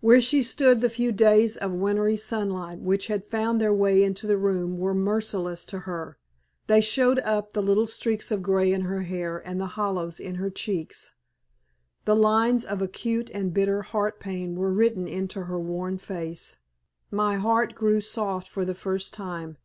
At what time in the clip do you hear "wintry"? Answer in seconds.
1.72-2.16